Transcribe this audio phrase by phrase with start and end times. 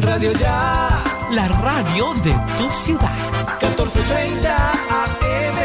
[0.00, 0.88] Radio Ya.
[1.32, 3.10] La radio de tu ciudad.
[3.60, 5.56] 1430 AM.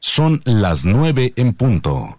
[0.00, 2.18] Son las 9 en punto.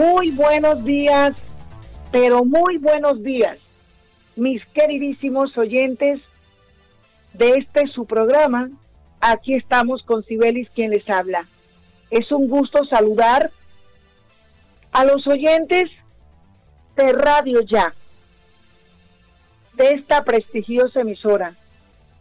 [0.00, 1.36] Muy buenos días,
[2.10, 3.58] pero muy buenos días,
[4.34, 6.22] mis queridísimos oyentes
[7.34, 8.70] de este su programa.
[9.20, 11.44] Aquí estamos con Sibelis quien les habla.
[12.10, 13.50] Es un gusto saludar
[14.92, 15.90] a los oyentes
[16.96, 17.92] de Radio Ya,
[19.74, 21.52] de esta prestigiosa emisora,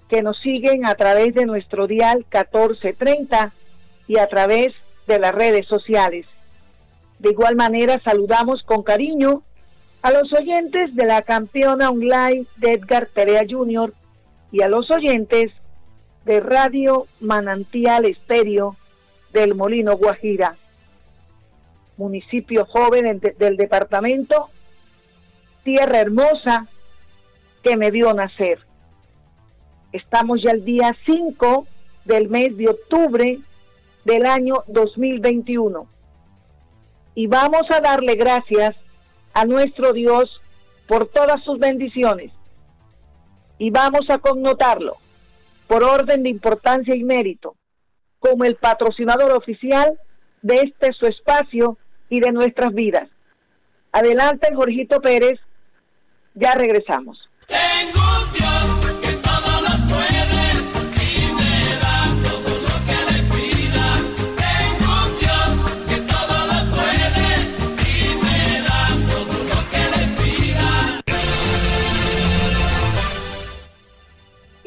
[0.10, 3.54] que nos siguen a través de nuestro dial 1430
[4.06, 4.74] y a través
[5.08, 6.26] de las redes sociales.
[7.20, 9.44] De igual manera saludamos con cariño
[10.02, 13.94] a los oyentes de la campeona online de Edgar Perea Jr.
[14.54, 15.52] y a los oyentes
[16.24, 18.78] de Radio Manantial Estéreo
[19.34, 20.56] del Molino Guajira,
[21.98, 24.50] municipio joven del departamento,
[25.64, 26.68] tierra hermosa
[27.62, 28.60] que me vio nacer.
[29.92, 31.68] Estamos ya el día 5
[32.06, 33.40] del mes de octubre
[34.06, 35.99] del año 2021
[37.16, 38.76] y vamos a darle gracias
[39.34, 40.42] a nuestro Dios
[40.88, 42.32] por todas sus bendiciones
[43.58, 44.98] y vamos a connotarlo
[45.68, 47.56] por orden de importancia y mérito
[48.20, 50.00] como el patrocinador oficial
[50.42, 51.78] de este su espacio
[52.10, 53.10] y de nuestras vidas.
[53.92, 55.40] Adelante, Jorgito Pérez,
[56.34, 57.30] ya regresamos.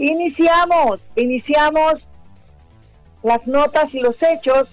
[0.02, 1.94] Iniciamos, iniciamos
[3.22, 4.66] las notas y los hechos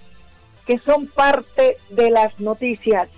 [0.65, 3.09] que son parte de las noticias,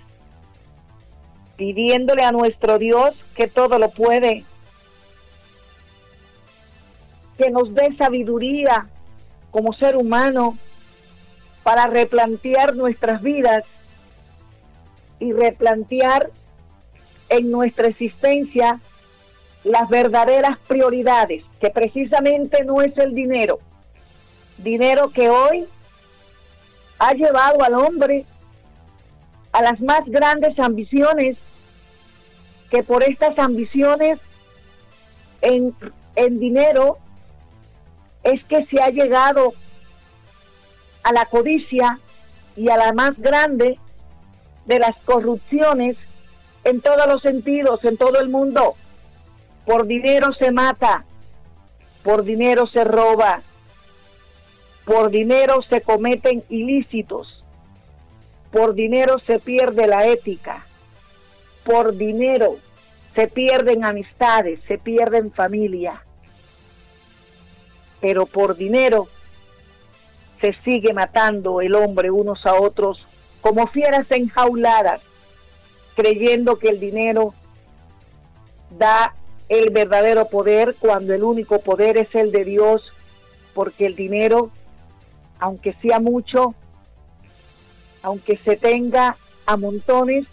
[1.56, 4.44] pidiéndole a nuestro Dios que todo lo puede,
[7.38, 8.88] que nos dé sabiduría
[9.50, 10.58] como ser humano
[11.62, 13.64] para replantear nuestras vidas
[15.18, 16.28] y replantear
[17.30, 18.82] en nuestra existencia
[19.64, 23.60] las verdaderas prioridades, que precisamente no es el dinero,
[24.58, 25.66] dinero que hoy
[26.98, 28.24] ha llevado al hombre
[29.52, 31.36] a las más grandes ambiciones,
[32.70, 34.18] que por estas ambiciones
[35.42, 35.74] en,
[36.16, 36.98] en dinero
[38.22, 39.52] es que se ha llegado
[41.02, 41.98] a la codicia
[42.56, 43.78] y a la más grande
[44.66, 45.96] de las corrupciones
[46.64, 48.76] en todos los sentidos, en todo el mundo.
[49.64, 51.04] Por dinero se mata,
[52.02, 53.42] por dinero se roba,
[54.84, 57.44] por dinero se cometen ilícitos,
[58.50, 60.66] por dinero se pierde la ética,
[61.64, 62.58] por dinero
[63.14, 66.02] se pierden amistades, se pierden familia,
[68.00, 69.06] pero por dinero
[70.40, 73.06] se sigue matando el hombre unos a otros
[73.40, 75.02] como fieras enjauladas,
[75.94, 77.34] creyendo que el dinero
[78.70, 79.14] da
[79.48, 82.92] el verdadero poder cuando el único poder es el de Dios,
[83.54, 84.50] porque el dinero,
[85.38, 86.54] aunque sea mucho,
[88.02, 89.16] aunque se tenga
[89.46, 90.26] a montones,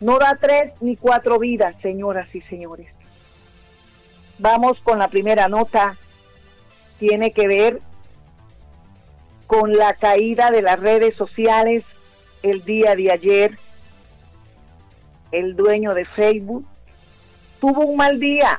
[0.00, 2.88] no da tres ni cuatro vidas, señoras y señores.
[4.38, 5.96] Vamos con la primera nota.
[6.98, 7.80] Tiene que ver
[9.46, 11.84] con la caída de las redes sociales
[12.42, 13.58] el día de ayer.
[15.30, 16.66] El dueño de Facebook
[17.62, 18.58] tuvo un mal día,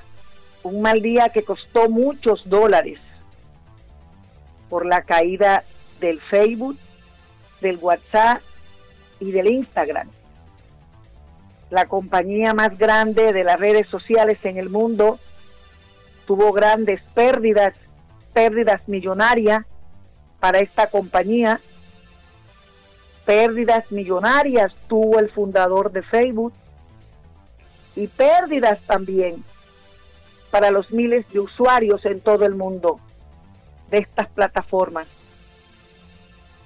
[0.63, 2.99] un mal día que costó muchos dólares
[4.69, 5.65] por la caída
[5.99, 6.77] del Facebook,
[7.59, 8.41] del WhatsApp
[9.19, 10.09] y del Instagram.
[11.69, 15.19] La compañía más grande de las redes sociales en el mundo
[16.25, 17.75] tuvo grandes pérdidas,
[18.31, 19.65] pérdidas millonarias
[20.39, 21.59] para esta compañía
[23.25, 26.53] Pérdidas millonarias tuvo el fundador de Facebook
[27.95, 29.43] y pérdidas también
[30.51, 32.99] para los miles de usuarios en todo el mundo
[33.89, 35.07] de estas plataformas.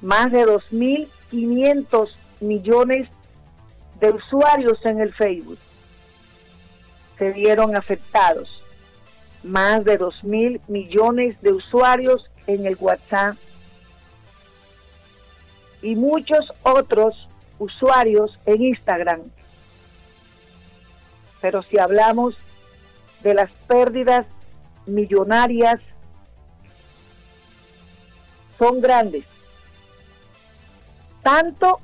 [0.01, 2.09] Más de 2.500
[2.41, 3.09] millones
[3.99, 5.57] de usuarios en el Facebook
[7.17, 8.61] se vieron afectados.
[9.43, 13.35] Más de 2.000 millones de usuarios en el WhatsApp
[15.81, 17.27] y muchos otros
[17.59, 19.21] usuarios en Instagram.
[21.41, 22.35] Pero si hablamos
[23.21, 24.25] de las pérdidas
[24.85, 25.79] millonarias,
[28.57, 29.25] son grandes.
[31.21, 31.79] Tanto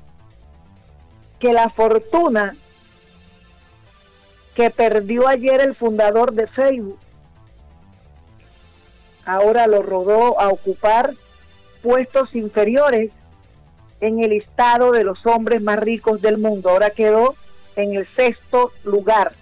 [1.38, 2.56] que la fortuna
[4.54, 6.98] que perdió ayer el fundador de Facebook,
[9.26, 11.14] ahora lo rodó a ocupar
[11.82, 13.10] puestos inferiores
[14.00, 16.70] en el listado de los hombres más ricos del mundo.
[16.70, 17.34] Ahora quedó
[17.76, 19.32] en el sexto lugar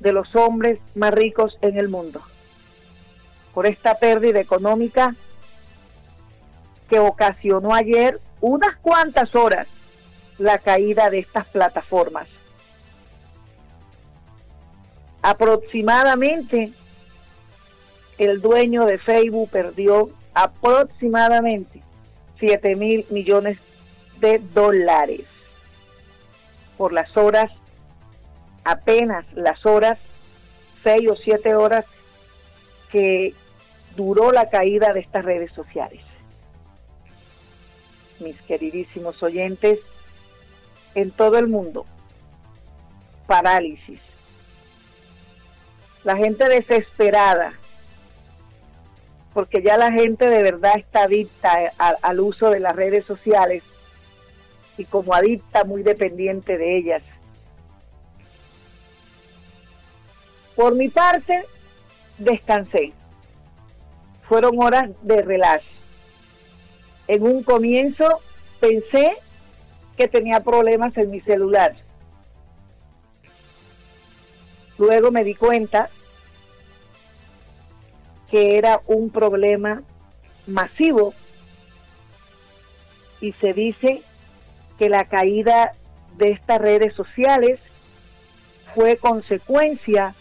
[0.00, 2.20] de los hombres más ricos en el mundo.
[3.54, 5.14] Por esta pérdida económica
[6.88, 9.66] que ocasionó ayer unas cuantas horas
[10.38, 12.26] la caída de estas plataformas.
[15.22, 16.72] Aproximadamente
[18.18, 21.82] el dueño de Facebook perdió aproximadamente
[22.38, 23.58] 7 mil millones
[24.20, 25.22] de dólares
[26.76, 27.50] por las horas,
[28.64, 29.98] apenas las horas,
[30.82, 31.84] 6 o 7 horas
[32.90, 33.34] que
[33.96, 36.00] duró la caída de estas redes sociales.
[38.18, 39.80] Mis queridísimos oyentes,
[40.94, 41.86] en todo el mundo,
[43.26, 44.00] parálisis.
[46.04, 47.52] La gente desesperada,
[49.32, 53.62] porque ya la gente de verdad está adicta al uso de las redes sociales
[54.76, 57.02] y como adicta muy dependiente de ellas.
[60.60, 61.42] Por mi parte,
[62.18, 62.92] descansé.
[64.28, 65.64] Fueron horas de relax.
[67.08, 68.20] En un comienzo
[68.60, 69.16] pensé
[69.96, 71.76] que tenía problemas en mi celular.
[74.76, 75.88] Luego me di cuenta
[78.30, 79.82] que era un problema
[80.46, 81.14] masivo
[83.22, 84.02] y se dice
[84.78, 85.72] que la caída
[86.18, 87.60] de estas redes sociales
[88.74, 90.14] fue consecuencia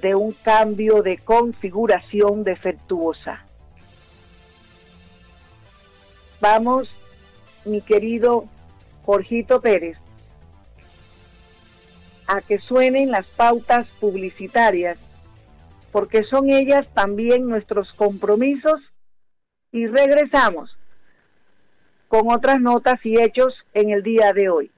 [0.00, 3.44] de un cambio de configuración defectuosa.
[6.40, 6.88] Vamos,
[7.64, 8.44] mi querido
[9.04, 9.98] Jorgito Pérez,
[12.26, 14.96] a que suenen las pautas publicitarias
[15.92, 18.80] porque son ellas también nuestros compromisos
[19.72, 20.76] y regresamos
[22.08, 24.70] con otras notas y hechos en el día de hoy.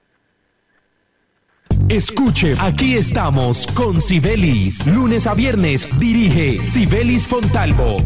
[1.89, 4.85] Escuche, aquí estamos con Sibelis.
[4.85, 7.97] Lunes a viernes dirige Sibelis Fontalvo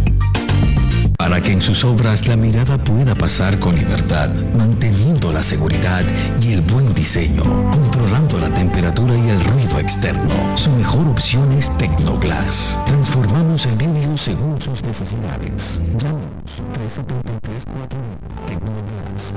[1.18, 6.06] para que en sus obras la mirada pueda pasar con libertad, manteniendo la seguridad
[6.42, 10.56] y el buen diseño, controlando la temperatura y el ruido externo.
[10.56, 12.80] Su mejor opción es Tecnoglass.
[12.88, 15.82] Transformamos el vidrio según sus necesidades.
[15.98, 17.66] Llámanos 373
[18.46, 19.34] Tecnoglass,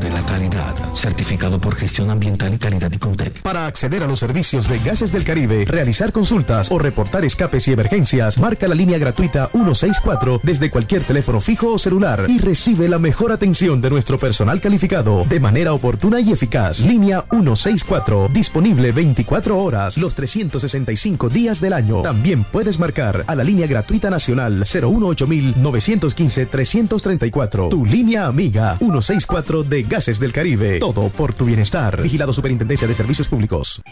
[0.00, 0.74] de la calidad.
[0.94, 3.42] Certificado por gestión ambiental y calidad y Contec.
[3.42, 7.72] Para acceder a los servicios de Gases del Caribe, realizar consultas o reportar escapes y
[7.72, 12.98] emergencias, marca la línea gratuita 164 desde cualquier teléfono fijo o celular y recibe la
[12.98, 16.80] mejor atención de nuestro personal calificado de manera oportuna y eficaz.
[16.80, 22.02] Línea 164, disponible 24 horas los 365 días del año.
[22.02, 29.82] También puedes marcar a la línea gratuita nacional 915 334 Tu línea amiga 164 de
[29.90, 30.78] Gases del Caribe.
[30.78, 32.00] Todo por tu bienestar.
[32.00, 33.82] Vigilado Superintendencia de Servicios Públicos.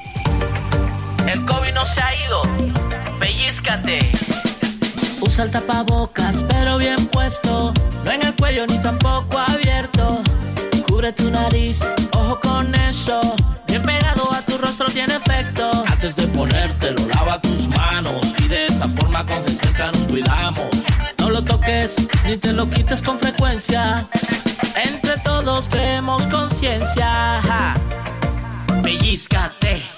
[1.26, 2.42] El COVID no se ha ido.
[3.18, 4.12] Pellizcate.
[5.20, 7.74] Usa el tapabocas, pero bien puesto.
[8.04, 10.22] No en el cuello ni tampoco abierto.
[10.86, 11.80] Cubre tu nariz,
[12.12, 13.20] ojo con eso.
[13.66, 15.68] Bien pegado a tu rostro tiene efecto.
[15.84, 18.20] Antes de ponértelo, lava tus manos.
[18.38, 20.68] Y de esa forma con cerca nos cuidamos.
[21.18, 24.06] No lo toques ni te lo quites con frecuencia.
[24.84, 27.74] Entre todos creemos conciencia.
[28.82, 29.97] Pellizcate.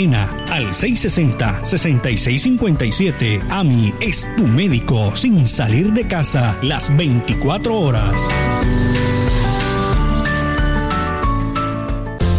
[0.09, 3.39] al 660-6657.
[3.49, 8.15] AMI es tu médico sin salir de casa las 24 horas.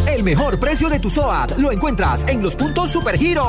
[0.08, 3.46] El mejor precio de tu SOAT lo encuentras en los puntos Supergiros.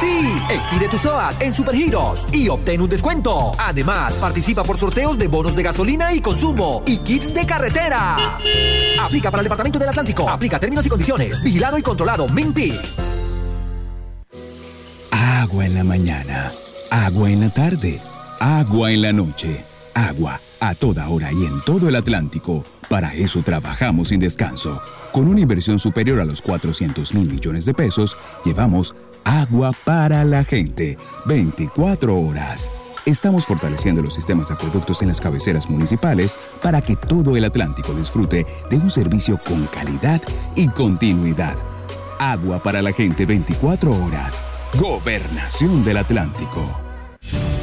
[0.00, 3.52] Sí, expide tu SOAT en Supergiros y obtén un descuento.
[3.58, 8.16] Además, participa por sorteos de bonos de gasolina y consumo y kits de carretera.
[8.98, 10.28] Aplica para el Departamento del Atlántico.
[10.28, 11.42] Aplica términos y condiciones.
[11.42, 12.28] Vigilado y controlado.
[12.28, 12.72] Minty.
[15.10, 16.50] Agua en la mañana.
[16.90, 18.00] Agua en la tarde.
[18.38, 19.62] Agua en la noche.
[19.94, 22.64] Agua a toda hora y en todo el Atlántico.
[22.88, 24.80] Para eso trabajamos sin descanso.
[25.12, 30.44] Con una inversión superior a los 400 mil millones de pesos, llevamos agua para la
[30.44, 30.98] gente.
[31.26, 32.70] 24 horas.
[33.06, 37.94] Estamos fortaleciendo los sistemas de acueductos en las cabeceras municipales para que todo el Atlántico
[37.94, 40.20] disfrute de un servicio con calidad
[40.54, 41.56] y continuidad.
[42.18, 44.42] Agua para la gente 24 horas.
[44.78, 46.89] Gobernación del Atlántico.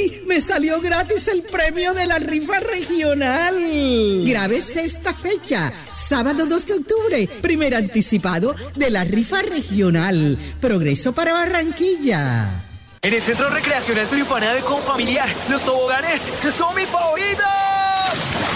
[0.00, 0.22] ¡ay!
[0.26, 3.54] Me salió gratis el premio de la rifa regional.
[4.24, 10.38] Grábese esta fecha, sábado 2 de octubre, primer anticipado de la rifa regional.
[10.60, 12.64] Progreso para Barranquilla.
[13.02, 17.79] En el Centro Recreacional Turipana de Confamiliar, los toboganes son mis favoritos.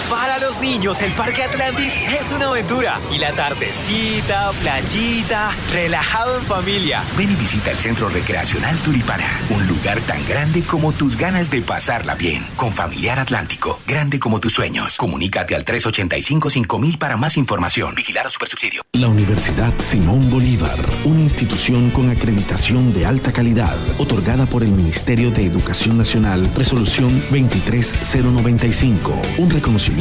[0.09, 2.99] Para los niños, el Parque Atlantis es una aventura.
[3.11, 7.03] Y la tardecita, playita, relajado en familia.
[7.17, 11.61] Ven y visita el Centro Recreacional Turipana, un lugar tan grande como tus ganas de
[11.61, 12.45] pasarla bien.
[12.55, 14.95] Con Familiar Atlántico, grande como tus sueños.
[14.97, 17.95] Comunícate al 385-5000 para más información.
[17.95, 18.83] Vigilar a Supersubsidio.
[18.93, 25.31] La Universidad Simón Bolívar, una institución con acreditación de alta calidad, otorgada por el Ministerio
[25.31, 29.94] de Educación Nacional, resolución 23095, un reconocimiento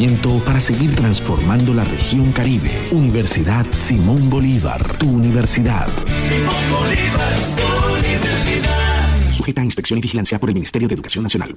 [0.44, 2.70] para seguir transformando la región Caribe.
[2.90, 5.86] Universidad Simón Bolívar, tu universidad.
[6.28, 9.32] Simón Bolívar, tu universidad.
[9.32, 11.56] Sujeta a inspección y vigilancia por el Ministerio de Educación Nacional.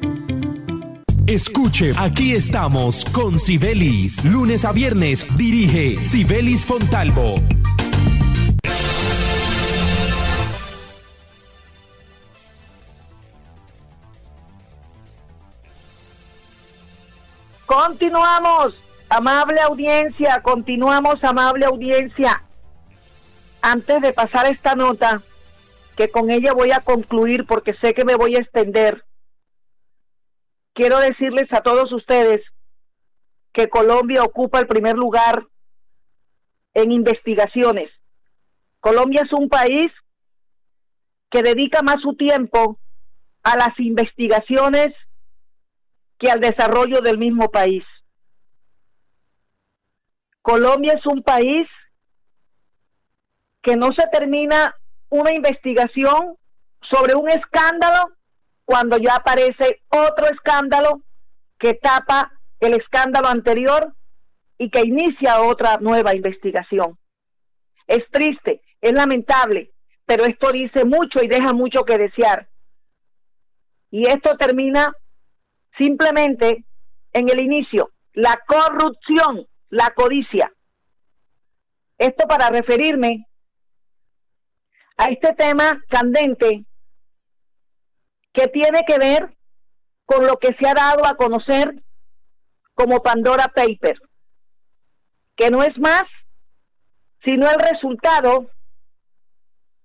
[1.31, 4.21] Escuche, aquí estamos con Sibelis.
[4.25, 7.35] Lunes a viernes dirige Sibelis Fontalvo.
[17.65, 18.75] Continuamos,
[19.07, 22.43] amable audiencia, continuamos, amable audiencia.
[23.61, 25.21] Antes de pasar esta nota,
[25.95, 29.05] que con ella voy a concluir porque sé que me voy a extender,
[30.73, 32.41] quiero decirles a todos ustedes
[33.53, 35.45] que Colombia ocupa el primer lugar
[36.73, 37.89] en investigaciones.
[38.79, 39.87] Colombia es un país
[41.29, 42.79] que dedica más su tiempo
[43.43, 44.89] a las investigaciones
[46.17, 47.83] que al desarrollo del mismo país.
[50.41, 51.67] Colombia es un país
[53.61, 54.75] que no se termina
[55.09, 56.37] una investigación
[56.89, 58.11] sobre un escándalo
[58.71, 61.01] cuando ya aparece otro escándalo
[61.59, 63.93] que tapa el escándalo anterior
[64.57, 66.97] y que inicia otra nueva investigación.
[67.85, 69.73] Es triste, es lamentable,
[70.05, 72.47] pero esto dice mucho y deja mucho que desear.
[73.89, 74.95] Y esto termina
[75.77, 76.63] simplemente
[77.11, 80.49] en el inicio, la corrupción, la codicia.
[81.97, 83.27] Esto para referirme
[84.95, 86.63] a este tema candente
[88.33, 89.35] que tiene que ver
[90.05, 91.81] con lo que se ha dado a conocer
[92.73, 93.99] como Pandora Paper,
[95.35, 96.03] que no es más
[97.23, 98.49] sino el resultado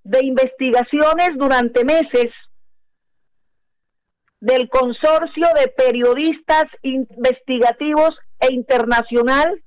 [0.05, 2.33] de investigaciones durante meses
[4.41, 9.63] del consorcio de periodistas investigativos e internacional,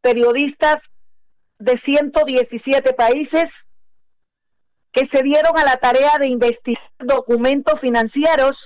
[0.00, 0.78] periodistas
[1.58, 3.44] de 117 países
[4.92, 8.56] que se dieron a la tarea de investigar documentos financieros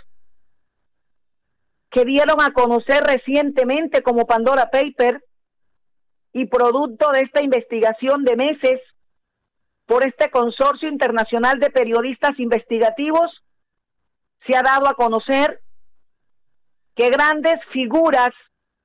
[1.90, 5.22] que dieron a conocer recientemente como Pandora Paper
[6.32, 8.80] y producto de esta investigación de meses
[9.86, 13.30] por este consorcio internacional de periodistas investigativos,
[14.46, 15.60] se ha dado a conocer
[16.96, 18.30] que grandes figuras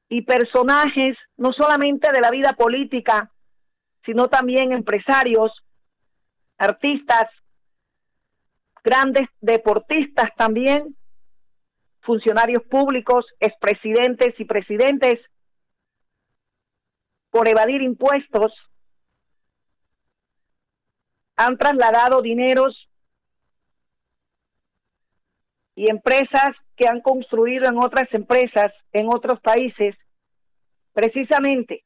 [0.10, 3.32] y personajes, no solamente de la vida política,
[4.06, 5.52] sino también empresarios,
[6.58, 7.26] artistas,
[8.84, 10.96] grandes deportistas también,
[12.02, 15.20] funcionarios públicos, expresidentes y presidentes,
[17.30, 18.54] por evadir impuestos,
[21.36, 22.90] han trasladado dineros
[25.76, 29.96] y empresas que han construido en otras empresas, en otros países,
[30.94, 31.84] precisamente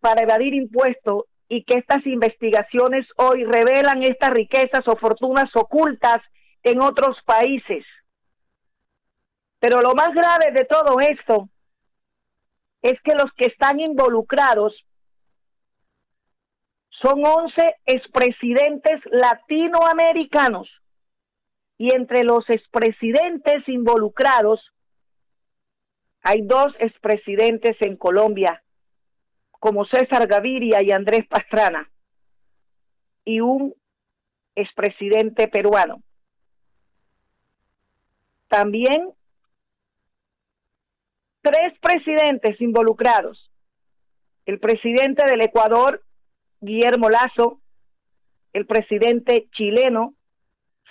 [0.00, 6.18] para evadir impuestos y que estas investigaciones hoy revelan estas riquezas o fortunas ocultas
[6.62, 7.84] en otros países.
[9.58, 11.48] Pero lo más grave de todo esto
[12.82, 14.72] es que los que están involucrados
[17.02, 17.52] son 11
[17.84, 20.68] expresidentes latinoamericanos
[21.78, 24.60] y entre los expresidentes involucrados
[26.22, 28.62] hay dos expresidentes en Colombia,
[29.60, 31.88] como César Gaviria y Andrés Pastrana,
[33.24, 33.74] y un
[34.56, 36.02] expresidente peruano.
[38.48, 39.12] También
[41.42, 43.50] tres presidentes involucrados.
[44.46, 46.02] El presidente del Ecuador,
[46.60, 47.60] Guillermo Lazo,
[48.52, 50.14] el presidente chileno,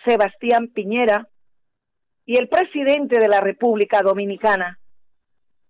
[0.05, 1.27] Sebastián Piñera,
[2.25, 4.79] y el presidente de la República Dominicana.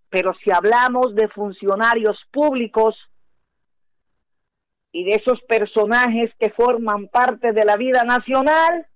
[0.10, 2.96] Pero si hablamos de funcionarios públicos
[4.92, 8.88] y de esos personajes que forman parte de la vida nacional,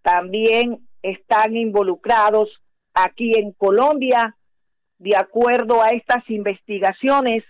[0.00, 2.48] también están involucrados
[2.94, 4.36] aquí en Colombia
[4.98, 7.44] de acuerdo a estas investigaciones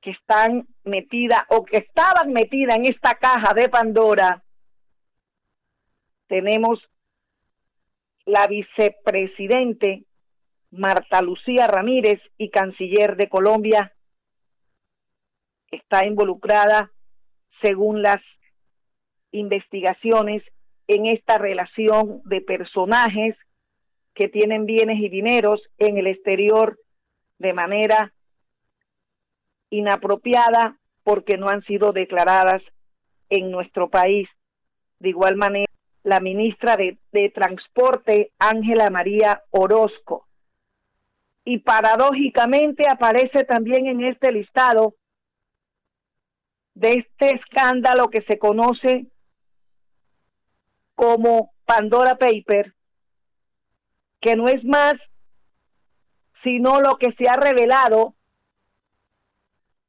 [0.00, 4.42] que están metidas o que estaban metidas en esta caja de Pandora,
[6.28, 6.80] tenemos
[8.24, 10.04] la vicepresidente
[10.72, 13.92] Marta Lucía Ramírez y canciller de Colombia,
[15.70, 16.90] está involucrada,
[17.60, 18.20] según las
[19.30, 20.42] investigaciones,
[20.88, 23.36] en esta relación de personajes
[24.14, 26.78] que tienen bienes y dineros en el exterior
[27.38, 28.12] de manera
[29.70, 32.62] inapropiada porque no han sido declaradas
[33.30, 34.28] en nuestro país.
[34.98, 35.72] De igual manera,
[36.04, 36.98] la ministra de,
[37.30, 40.26] Transporte, Ángela María Orozco.
[41.44, 44.94] Y paradójicamente aparece también en este listado
[46.74, 49.06] de este escándalo que se conoce
[50.94, 52.74] como Pandora Paper,
[54.20, 54.94] que no es más
[56.42, 58.14] sino lo que se ha revelado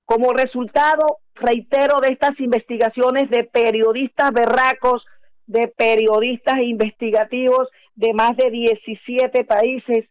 [0.05, 5.03] como resultado, reitero, de estas investigaciones de periodistas berracos,
[5.47, 10.05] de periodistas investigativos de más de 17 países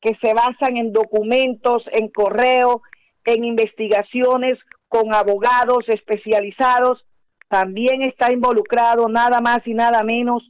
[0.00, 2.82] que se basan en documentos, en correo,
[3.24, 4.58] en investigaciones
[4.88, 7.04] con abogados especializados.
[7.48, 10.42] También está involucrado nada más y nada menos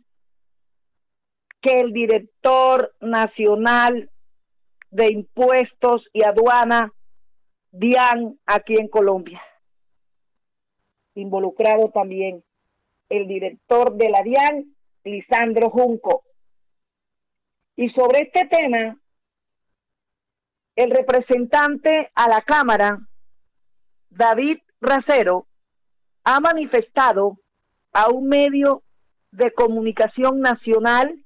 [1.61, 4.11] que el director nacional
[4.91, 6.93] de impuestos y aduana,
[7.71, 9.41] DIAN, aquí en Colombia.
[11.15, 12.43] Involucrado también
[13.09, 16.25] el director de la DIAN, Lisandro Junco.
[17.77, 19.00] Y sobre este tema,
[20.77, 23.01] el representante a la Cámara,
[24.11, 25.47] David Racero,
[26.25, 27.39] ha manifestado
[27.93, 28.83] a un medio
[29.31, 31.25] de comunicación nacional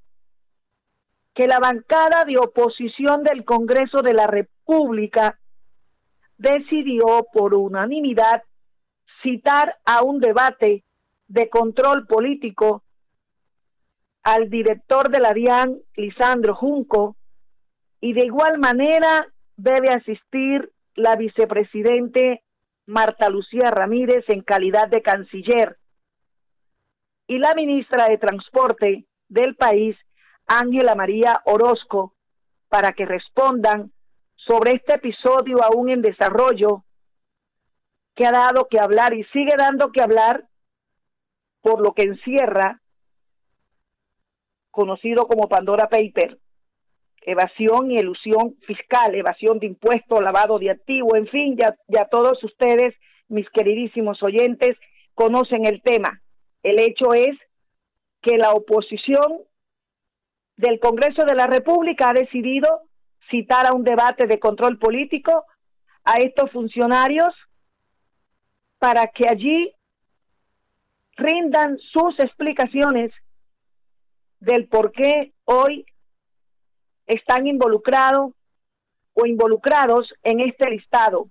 [1.35, 5.39] que la bancada de oposición del Congreso de la República
[6.39, 8.43] decidió por unanimidad
[9.23, 10.85] citar a un debate
[11.29, 12.83] de control político
[14.23, 17.17] al director de la DIAN, Lisandro Junco,
[18.01, 22.43] y de igual manera debe asistir la vicepresidente
[22.87, 25.79] Marta Lucía Ramírez en calidad de canciller
[27.27, 29.97] y la ministra de Transporte del país,
[30.47, 32.15] Ángela María Orozco,
[32.69, 33.93] para que respondan
[34.37, 36.85] sobre este episodio aún en desarrollo
[38.15, 40.47] que ha dado que hablar y sigue dando que hablar
[41.63, 42.81] por lo que encierra,
[44.71, 46.39] conocido como Pandora Paper,
[47.25, 52.43] evasión y elusión fiscal, evasión de impuestos, lavado de activo, en fin, ya, ya todos
[52.45, 52.95] ustedes,
[53.29, 54.77] mis queridísimos oyentes,
[55.15, 56.21] conocen el tema.
[56.63, 57.37] El hecho es
[58.21, 59.43] que la oposición
[60.57, 62.83] del Congreso de la República ha decidido
[63.31, 65.45] citar a un debate de control político
[66.05, 67.35] a estos funcionarios
[68.79, 69.73] para que allí
[71.17, 73.11] rindan sus explicaciones
[74.41, 75.87] del por qué hoy
[77.07, 78.33] están involucrados
[79.15, 81.29] o involucrados en este listado.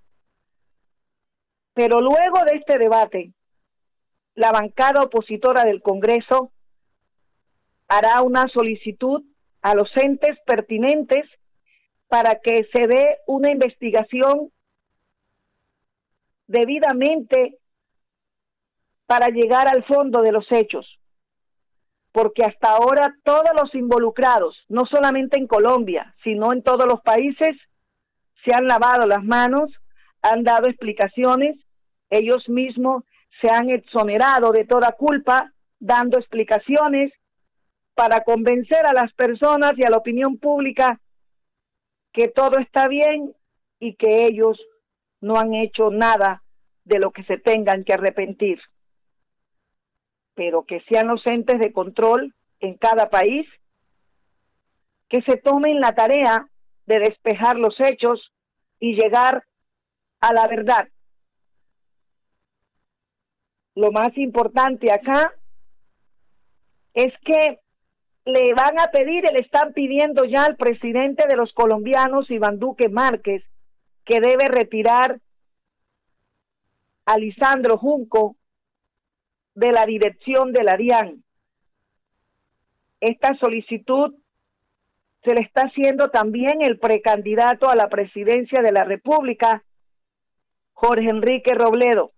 [1.73, 3.33] Pero luego de este debate,
[4.35, 6.51] la bancada opositora del Congreso
[7.87, 9.23] hará una solicitud
[9.61, 11.25] a los entes pertinentes
[12.07, 14.51] para que se dé una investigación
[16.47, 17.57] debidamente
[19.05, 20.99] para llegar al fondo de los hechos.
[22.13, 27.57] Porque hasta ahora todos los involucrados, no solamente en Colombia, sino en todos los países,
[28.45, 29.69] se han lavado las manos,
[30.21, 31.57] han dado explicaciones,
[32.09, 33.03] ellos mismos
[33.41, 37.11] se han exonerado de toda culpa, dando explicaciones
[37.95, 40.99] para convencer a las personas y a la opinión pública
[42.13, 43.33] que todo está bien
[43.79, 44.59] y que ellos
[45.19, 46.43] no han hecho nada
[46.85, 48.59] de lo que se tengan que arrepentir.
[50.35, 53.47] Pero que sean los entes de control en cada país
[55.09, 56.47] que se tomen la tarea
[56.85, 58.31] de despejar los hechos
[58.79, 59.43] y llegar
[60.19, 60.87] a la verdad.
[63.75, 65.33] Lo más importante acá
[66.93, 67.59] es que
[68.25, 72.89] le van a pedir, le están pidiendo ya al presidente de los colombianos, Iván Duque
[72.89, 73.43] Márquez,
[74.05, 75.19] que debe retirar
[77.05, 78.35] a Lisandro Junco
[79.55, 81.23] de la dirección de la DIAN.
[82.99, 84.15] Esta solicitud
[85.23, 89.63] se le está haciendo también el precandidato a la presidencia de la República,
[90.73, 92.11] Jorge Enrique Robledo,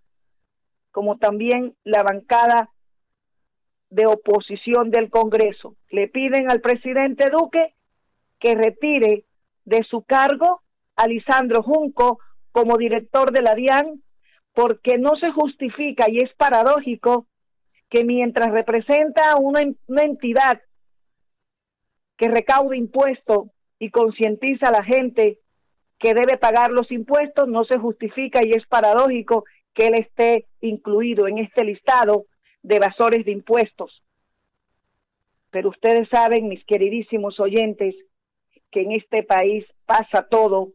[0.92, 2.70] como también la bancada
[3.90, 5.76] de oposición del Congreso.
[5.90, 7.76] Le piden al presidente Duque
[8.40, 9.26] que retire
[9.66, 10.62] de su cargo
[10.96, 12.20] a Lisandro Junco
[12.52, 14.02] como director de la DIAN
[14.56, 17.28] porque no se justifica y es paradójico
[17.90, 19.60] que mientras representa una,
[20.02, 20.62] entidad
[22.18, 25.40] que recauda impuestos y concientiza a la gente
[26.00, 31.28] que debe pagar los impuestos, no se justifica y es paradójico que él esté incluido
[31.28, 32.26] en este listado
[32.64, 34.04] de evasores de impuestos.
[35.52, 37.94] Pero ustedes saben, mis queridísimos oyentes,
[38.72, 40.70] que en este país pasa todo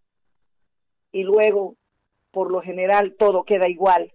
[1.12, 1.77] y luego,
[2.31, 4.12] por lo general, todo queda igual.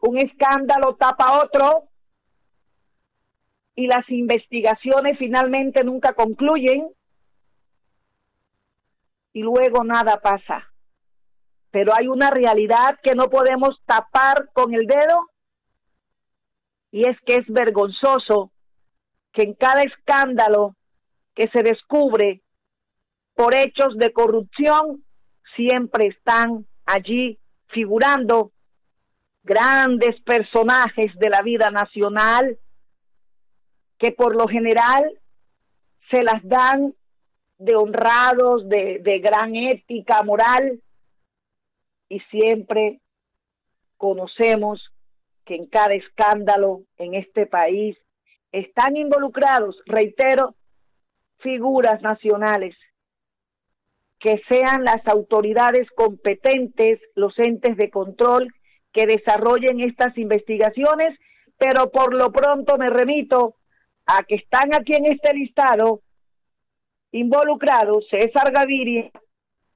[0.00, 1.88] Un escándalo tapa otro
[3.74, 6.88] y las investigaciones finalmente nunca concluyen
[9.32, 10.68] y luego nada pasa.
[11.70, 15.30] Pero hay una realidad que no podemos tapar con el dedo
[16.90, 18.52] y es que es vergonzoso
[19.32, 20.76] que en cada escándalo
[21.34, 22.42] que se descubre
[23.34, 25.02] por hechos de corrupción
[25.56, 27.38] siempre están allí
[27.68, 28.52] figurando
[29.42, 32.58] grandes personajes de la vida nacional
[33.98, 35.18] que por lo general
[36.10, 36.94] se las dan
[37.58, 40.80] de honrados, de, de gran ética moral,
[42.08, 43.00] y siempre
[43.96, 44.92] conocemos
[45.44, 47.96] que en cada escándalo en este país
[48.50, 50.54] están involucrados, reitero,
[51.38, 52.76] figuras nacionales,
[54.22, 58.54] que sean las autoridades competentes, los entes de control
[58.92, 61.18] que desarrollen estas investigaciones,
[61.58, 63.56] pero por lo pronto me remito
[64.06, 66.02] a que están aquí en este listado
[67.10, 69.10] involucrados César Gaviria,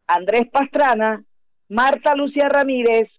[0.06, 1.24] Andrés Pastrana,
[1.68, 3.10] Marta Lucía Ramírez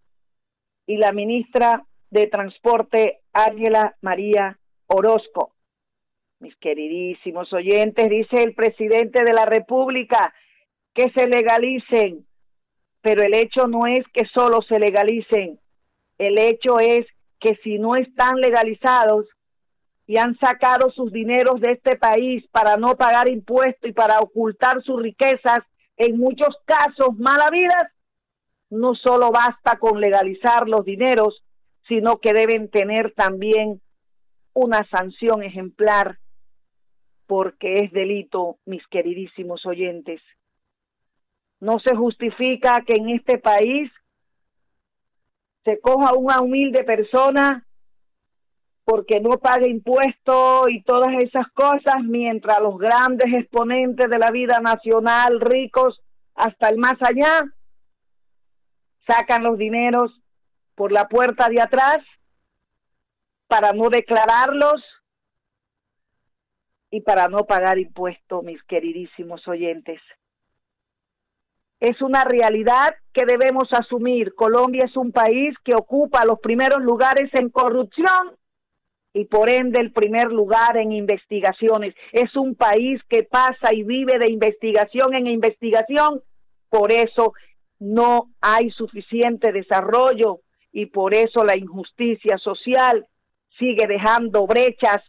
[0.86, 5.54] y la ministra de Transporte Ángela María Orozco.
[6.40, 10.34] Mis queridísimos oyentes, dice el presidente de la República
[10.98, 12.26] que se legalicen,
[13.02, 15.60] Pero el hecho no es que solo se legalicen,
[16.18, 17.06] el hecho es
[17.40, 19.28] que si no están legalizados
[20.08, 24.82] y han sacado sus dineros de este país para no pagar impuestos y para ocultar
[24.82, 25.60] sus riquezas,
[25.98, 27.92] en muchos casos malavidas,
[28.72, 31.44] no solo basta con legalizar los dineros,
[31.88, 33.80] sino que deben tener también
[34.54, 36.18] una sanción ejemplar
[37.28, 40.22] porque es delito, mis queridísimos oyentes.
[41.60, 43.92] No se justifica que en este país
[45.66, 47.66] se coja una humilde persona
[48.86, 54.60] porque no pague impuestos y todas esas cosas, mientras los grandes exponentes de la vida
[54.62, 56.02] nacional, ricos
[56.36, 57.44] hasta el más allá,
[59.06, 60.22] sacan los dineros
[60.74, 61.98] por la puerta de atrás
[63.48, 64.82] para no declararlos
[66.90, 70.00] y para no pagar impuestos, mis queridísimos oyentes.
[71.80, 74.34] Es una realidad que debemos asumir.
[74.34, 78.36] Colombia es un país que ocupa los primeros lugares en corrupción
[79.14, 81.96] y por ende el primer lugar en investigaciones.
[82.12, 86.22] Es un país que pasa y vive de investigación en investigación.
[86.70, 87.34] Por eso
[87.80, 93.08] no hay suficiente desarrollo y por eso la injusticia social
[93.58, 95.02] sigue dejando brechas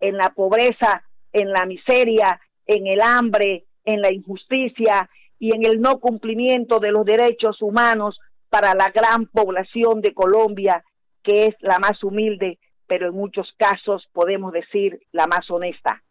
[0.00, 5.08] en la pobreza, en la miseria, en el hambre, en la injusticia
[5.42, 10.84] y en el no cumplimiento de los derechos humanos para la gran población de Colombia,
[11.24, 16.04] que es la más humilde, pero en muchos casos podemos decir la más honesta,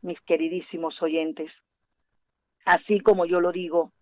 [0.00, 1.52] mis queridísimos oyentes.
[2.64, 3.92] Así como yo lo digo.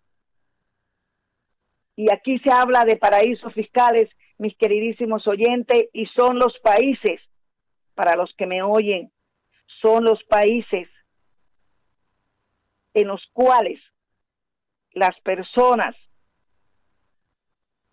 [1.97, 7.19] Y aquí se habla de paraísos fiscales, mis queridísimos oyentes, y son los países
[7.95, 9.11] para los que me oyen,
[9.81, 10.87] son los países
[12.93, 13.81] en los cuales
[14.93, 15.95] las personas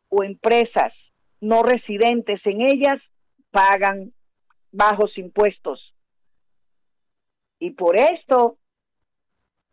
[0.08, 0.92] o empresas
[1.40, 3.00] no residentes en ellas
[3.50, 4.12] pagan
[4.72, 5.94] bajos impuestos.
[7.58, 8.58] Y por esto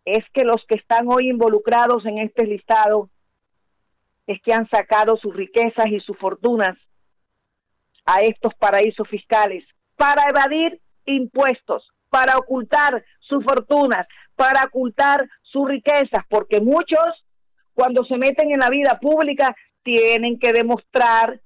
[0.06, 3.10] es que los que están hoy involucrados en este listado
[4.28, 6.78] es que han sacado sus riquezas y sus fortunas
[8.06, 9.64] a estos paraísos fiscales
[9.96, 17.26] para evadir impuestos, para ocultar sus fortunas, para ocultar sus riquezas, porque muchos
[17.74, 21.42] cuando se meten en la vida pública tienen que demostrar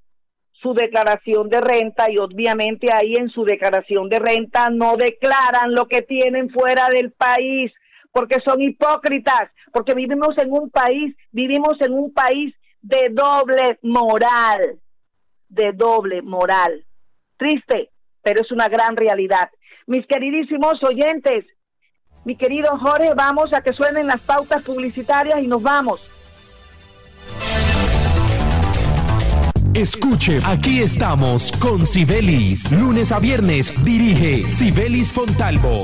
[0.52, 5.88] su declaración de renta y obviamente ahí en su declaración de renta no declaran lo
[5.88, 7.72] que tienen fuera del país
[8.12, 14.80] porque son hipócritas, porque vivimos en un país, vivimos en un país de doble moral,
[15.50, 16.86] de doble moral.
[17.36, 17.90] Triste,
[18.24, 19.50] pero es una gran realidad.
[19.86, 21.46] Mis queridísimos oyentes,
[22.26, 26.02] mi querido Jorge, vamos a que suenen las pautas publicitarias y nos vamos.
[29.74, 32.72] Escuche, aquí estamos con Sibelis.
[32.72, 35.84] Lunes a viernes dirige Sibelis Fontalvo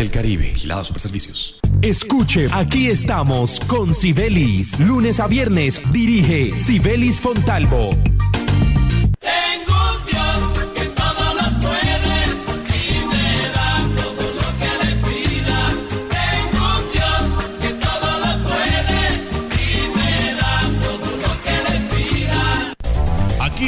[0.00, 0.50] Del Caribe.
[0.52, 1.60] Vigilados Superservicios.
[1.82, 4.78] Escuche, aquí estamos con Sibelis.
[4.78, 7.90] Lunes a viernes dirige Sibelis Fontalvo.